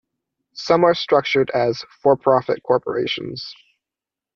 Some 0.55 0.83
are 0.83 0.95
structured 0.95 1.51
as 1.51 1.83
for-profit 2.01 2.63
corporations. 2.63 3.53